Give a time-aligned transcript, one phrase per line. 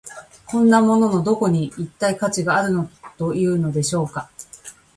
[0.47, 2.73] こんなもののどこに、一体価値がある
[3.19, 4.31] というのでしょうか。